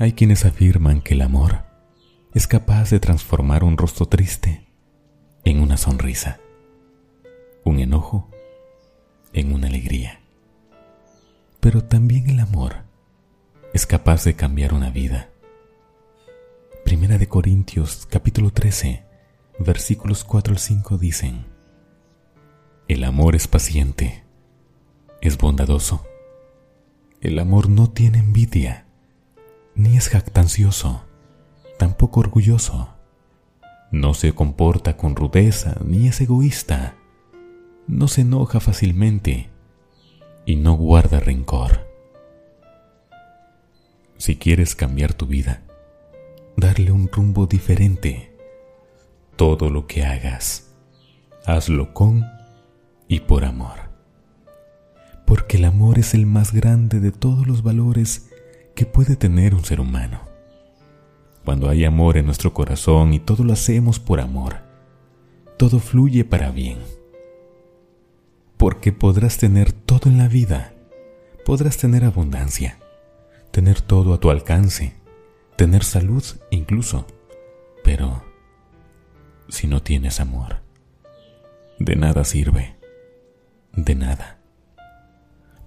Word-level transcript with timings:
Hay 0.00 0.14
quienes 0.14 0.46
afirman 0.46 1.02
que 1.02 1.12
el 1.12 1.20
amor 1.20 1.62
es 2.32 2.46
capaz 2.46 2.88
de 2.88 3.00
transformar 3.00 3.62
un 3.62 3.76
rostro 3.76 4.06
triste 4.06 4.66
en 5.44 5.60
una 5.60 5.76
sonrisa, 5.76 6.40
un 7.64 7.80
enojo 7.80 8.30
en 9.34 9.52
una 9.52 9.66
alegría. 9.66 10.22
Pero 11.60 11.84
también 11.84 12.30
el 12.30 12.40
amor 12.40 12.76
es 13.74 13.84
capaz 13.84 14.24
de 14.24 14.32
cambiar 14.32 14.72
una 14.72 14.88
vida. 14.88 15.28
Primera 16.82 17.18
de 17.18 17.28
Corintios 17.28 18.06
capítulo 18.10 18.52
13 18.52 19.04
versículos 19.58 20.24
4 20.24 20.54
al 20.54 20.58
5 20.58 20.96
dicen, 20.96 21.44
El 22.88 23.04
amor 23.04 23.36
es 23.36 23.48
paciente, 23.48 24.24
es 25.20 25.36
bondadoso. 25.36 26.06
El 27.20 27.38
amor 27.38 27.68
no 27.68 27.90
tiene 27.90 28.20
envidia, 28.20 28.86
ni 29.74 29.96
es 29.96 30.08
jactancioso, 30.08 31.04
tampoco 31.78 32.20
orgulloso. 32.20 32.94
No 33.90 34.14
se 34.14 34.32
comporta 34.32 34.96
con 34.96 35.16
rudeza, 35.16 35.76
ni 35.84 36.06
es 36.06 36.20
egoísta. 36.20 36.96
No 37.86 38.06
se 38.06 38.20
enoja 38.20 38.60
fácilmente 38.60 39.50
y 40.46 40.56
no 40.56 40.74
guarda 40.74 41.18
rencor. 41.18 41.88
Si 44.16 44.36
quieres 44.36 44.74
cambiar 44.74 45.14
tu 45.14 45.26
vida, 45.26 45.62
darle 46.56 46.92
un 46.92 47.08
rumbo 47.08 47.46
diferente, 47.46 48.36
todo 49.36 49.70
lo 49.70 49.86
que 49.86 50.04
hagas, 50.04 50.72
hazlo 51.46 51.94
con 51.94 52.26
y 53.08 53.20
por 53.20 53.44
amor. 53.44 53.90
Porque 55.26 55.56
el 55.56 55.64
amor 55.64 55.98
es 55.98 56.14
el 56.14 56.26
más 56.26 56.52
grande 56.52 57.00
de 57.00 57.12
todos 57.12 57.46
los 57.46 57.62
valores 57.62 58.29
que 58.80 58.86
puede 58.86 59.14
tener 59.14 59.54
un 59.54 59.62
ser 59.62 59.78
humano. 59.78 60.22
Cuando 61.44 61.68
hay 61.68 61.84
amor 61.84 62.16
en 62.16 62.24
nuestro 62.24 62.54
corazón 62.54 63.12
y 63.12 63.20
todo 63.20 63.44
lo 63.44 63.52
hacemos 63.52 64.00
por 64.00 64.20
amor, 64.20 64.60
todo 65.58 65.80
fluye 65.80 66.24
para 66.24 66.50
bien. 66.50 66.78
Porque 68.56 68.90
podrás 68.90 69.36
tener 69.36 69.70
todo 69.70 70.08
en 70.08 70.16
la 70.16 70.28
vida, 70.28 70.72
podrás 71.44 71.76
tener 71.76 72.06
abundancia, 72.06 72.78
tener 73.50 73.82
todo 73.82 74.14
a 74.14 74.18
tu 74.18 74.30
alcance, 74.30 74.94
tener 75.56 75.84
salud 75.84 76.24
incluso, 76.50 77.06
pero 77.84 78.24
si 79.50 79.66
no 79.66 79.82
tienes 79.82 80.20
amor. 80.20 80.62
De 81.78 81.96
nada 81.96 82.24
sirve, 82.24 82.76
de 83.74 83.94
nada. 83.94 84.39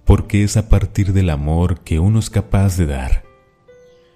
Porque 0.04 0.44
es 0.44 0.56
a 0.56 0.68
partir 0.68 1.12
del 1.12 1.30
amor 1.30 1.80
que 1.80 1.98
uno 1.98 2.18
es 2.18 2.30
capaz 2.30 2.76
de 2.76 2.86
dar. 2.86 3.24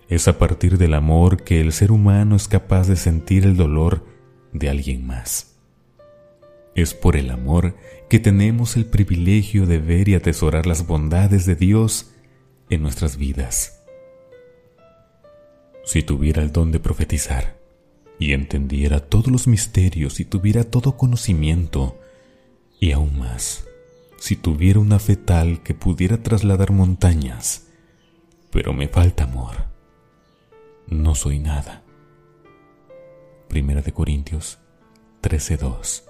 Es 0.09 0.29
a 0.29 0.39
partir 0.39 0.79
del 0.79 0.95
amor 0.95 1.45
que 1.45 1.61
el 1.61 1.73
ser 1.73 1.93
humano 1.93 2.37
es 2.37 2.49
capaz 2.49 2.89
de 2.89 2.97
sentir 2.97 3.45
el 3.45 3.57
dolor 3.57 4.05
de 4.53 4.69
alguien 4.69 5.07
más. 5.07 5.57
Es 6.75 6.95
por 6.95 7.17
el 7.17 7.31
amor 7.31 7.77
que 8.09 8.19
tenemos 8.19 8.77
el 8.77 8.87
privilegio 8.87 9.67
de 9.67 9.79
ver 9.79 10.09
y 10.09 10.15
atesorar 10.15 10.67
las 10.67 10.87
bondades 10.87 11.45
de 11.45 11.57
Dios 11.57 12.11
en 12.71 12.83
nuestras 12.83 13.17
vidas. 13.17 13.83
Si 15.85 16.03
tuviera 16.03 16.43
el 16.43 16.53
don 16.53 16.71
de 16.71 16.81
profetizar, 16.81 17.59
y 18.19 18.33
entendiera 18.33 19.01
todos 19.01 19.29
los 19.29 19.47
misterios 19.47 20.21
y 20.21 20.25
tuviera 20.25 20.65
todo 20.65 20.97
conocimiento, 20.97 21.99
y 22.81 22.93
aún 22.93 23.19
más, 23.19 23.68
si 24.19 24.35
tuviera 24.35 24.81
una 24.81 24.99
fe 24.99 25.17
tal 25.17 25.63
que 25.63 25.75
pudiera 25.75 26.23
trasladar 26.23 26.73
montañas, 26.73 27.69
pero 28.51 28.73
me 28.73 28.89
falta 28.89 29.25
amor. 29.25 29.67
No 30.89 31.15
soy 31.15 31.39
nada. 31.39 31.85
Primera 33.49 33.81
de 33.81 33.93
Corintios 33.93 34.59
13:2 35.23 36.05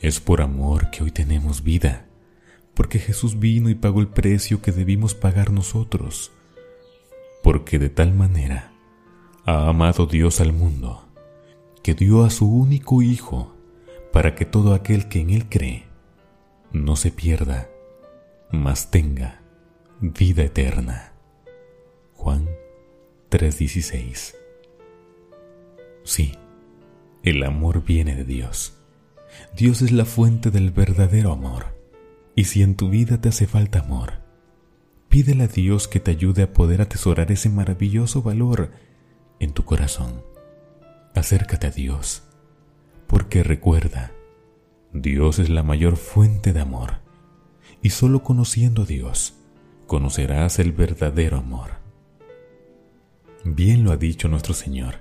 Es 0.00 0.20
por 0.20 0.40
amor 0.40 0.90
que 0.90 1.02
hoy 1.02 1.10
tenemos 1.10 1.64
vida, 1.64 2.06
porque 2.74 2.98
Jesús 2.98 3.38
vino 3.38 3.68
y 3.68 3.74
pagó 3.74 4.00
el 4.00 4.08
precio 4.08 4.62
que 4.62 4.72
debimos 4.72 5.14
pagar 5.14 5.50
nosotros, 5.50 6.30
porque 7.42 7.78
de 7.78 7.90
tal 7.90 8.14
manera 8.14 8.72
ha 9.44 9.68
amado 9.68 10.06
Dios 10.06 10.40
al 10.40 10.52
mundo, 10.52 11.08
que 11.82 11.94
dio 11.94 12.24
a 12.24 12.30
su 12.30 12.48
único 12.48 13.02
Hijo, 13.02 13.54
para 14.12 14.36
que 14.36 14.44
todo 14.44 14.72
aquel 14.72 15.08
que 15.08 15.20
en 15.20 15.30
Él 15.30 15.48
cree 15.48 15.93
no 16.74 16.96
se 16.96 17.12
pierda, 17.12 17.70
mas 18.50 18.90
tenga 18.90 19.40
vida 20.00 20.42
eterna. 20.42 21.12
Juan 22.14 22.48
3:16 23.30 24.34
Sí, 26.02 26.34
el 27.22 27.44
amor 27.44 27.84
viene 27.84 28.16
de 28.16 28.24
Dios. 28.24 28.76
Dios 29.56 29.82
es 29.82 29.92
la 29.92 30.04
fuente 30.04 30.50
del 30.50 30.72
verdadero 30.72 31.32
amor. 31.32 31.78
Y 32.34 32.44
si 32.44 32.62
en 32.62 32.74
tu 32.74 32.90
vida 32.90 33.20
te 33.20 33.28
hace 33.28 33.46
falta 33.46 33.78
amor, 33.78 34.14
pídele 35.08 35.44
a 35.44 35.48
Dios 35.48 35.86
que 35.86 36.00
te 36.00 36.10
ayude 36.10 36.42
a 36.42 36.52
poder 36.52 36.82
atesorar 36.82 37.30
ese 37.30 37.48
maravilloso 37.50 38.20
valor 38.20 38.72
en 39.38 39.52
tu 39.52 39.64
corazón. 39.64 40.24
Acércate 41.14 41.68
a 41.68 41.70
Dios, 41.70 42.24
porque 43.06 43.44
recuerda, 43.44 44.10
Dios 44.96 45.40
es 45.40 45.50
la 45.50 45.64
mayor 45.64 45.96
fuente 45.96 46.52
de 46.52 46.60
amor, 46.60 47.00
y 47.82 47.90
solo 47.90 48.22
conociendo 48.22 48.82
a 48.82 48.86
Dios 48.86 49.34
conocerás 49.88 50.60
el 50.60 50.70
verdadero 50.70 51.38
amor. 51.38 51.70
Bien 53.44 53.82
lo 53.82 53.90
ha 53.90 53.96
dicho 53.96 54.28
nuestro 54.28 54.54
Señor 54.54 55.00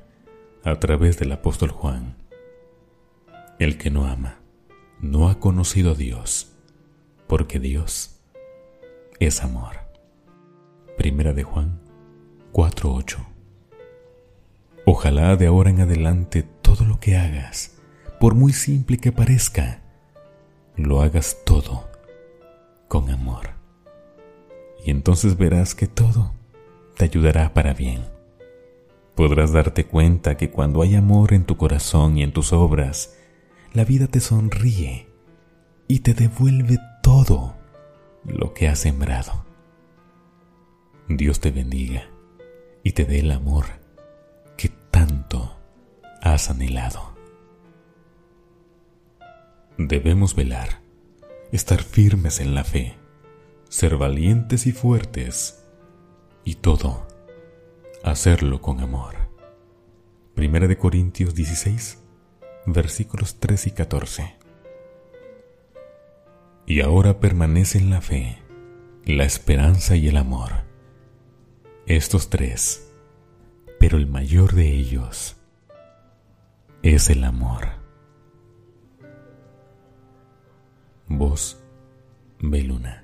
a 0.63 0.79
través 0.79 1.19
del 1.19 1.31
apóstol 1.31 1.69
Juan. 1.69 2.17
El 3.59 3.77
que 3.77 3.91
no 3.91 4.07
ama 4.07 4.39
no 4.99 5.29
ha 5.29 5.39
conocido 5.39 5.91
a 5.91 5.93
Dios, 5.93 6.57
porque 7.27 7.59
Dios 7.59 8.19
es 9.19 9.43
amor. 9.43 9.75
Primera 10.97 11.33
de 11.33 11.43
Juan 11.43 11.79
4:8 12.51 13.19
Ojalá 14.87 15.35
de 15.35 15.45
ahora 15.45 15.69
en 15.69 15.81
adelante 15.81 16.41
todo 16.63 16.83
lo 16.83 16.99
que 16.99 17.15
hagas, 17.15 17.77
por 18.19 18.33
muy 18.33 18.53
simple 18.53 18.97
que 18.97 19.11
parezca, 19.11 19.82
lo 20.75 21.01
hagas 21.01 21.38
todo 21.45 21.89
con 22.88 23.09
amor. 23.09 23.51
Y 24.85 24.91
entonces 24.91 25.38
verás 25.38 25.75
que 25.75 25.88
todo 25.88 26.34
te 26.97 27.06
ayudará 27.06 27.53
para 27.53 27.73
bien. 27.73 28.06
Podrás 29.16 29.53
darte 29.53 29.85
cuenta 29.85 30.38
que 30.38 30.50
cuando 30.50 30.81
hay 30.81 30.95
amor 30.95 31.34
en 31.34 31.45
tu 31.45 31.57
corazón 31.57 32.17
y 32.17 32.23
en 32.23 32.34
tus 32.34 32.51
obras, 32.51 33.16
la 33.73 33.85
vida 33.85 34.07
te 34.07 34.19
sonríe 34.19 35.07
y 35.88 36.00
te 36.00 36.13
devuelve 36.13 36.79
todo 37.01 37.55
lo 38.25 38.53
que 38.53 38.67
has 38.67 38.79
sembrado. 38.79 39.45
Dios 41.07 41.40
te 41.40 41.51
bendiga 41.51 42.09
y 42.84 42.91
te 42.94 43.05
dé 43.05 43.19
el 43.19 43.31
amor 43.31 43.66
tanto 44.94 45.57
has 46.22 46.51
anhelado. 46.51 47.12
Debemos 49.78 50.35
velar, 50.35 50.81
estar 51.51 51.81
firmes 51.81 52.39
en 52.39 52.56
la 52.56 52.63
fe, 52.63 52.95
ser 53.69 53.97
valientes 53.97 54.67
y 54.67 54.72
fuertes, 54.72 55.63
y 56.44 56.56
todo, 56.56 57.07
hacerlo 58.03 58.61
con 58.61 58.79
amor. 58.79 59.16
Primera 60.35 60.67
de 60.67 60.78
Corintios 60.78 61.35
16, 61.35 62.00
versículos 62.66 63.39
3 63.39 63.67
y 63.67 63.72
14. 63.72 64.35
Y 66.66 66.81
ahora 66.81 67.19
permanecen 67.19 67.90
la 67.90 68.01
fe, 68.01 68.40
la 69.05 69.23
esperanza 69.23 69.96
y 69.96 70.08
el 70.08 70.17
amor. 70.17 70.64
Estos 71.85 72.29
tres 72.29 72.93
pero 73.84 73.97
el 73.97 74.08
mayor 74.08 74.53
de 74.53 74.70
ellos 74.70 75.35
es 76.84 77.09
el 77.09 77.25
amor. 77.25 77.83
Voz 81.09 81.58
Beluna. 82.41 83.03